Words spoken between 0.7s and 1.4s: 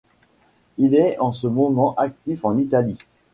Il est en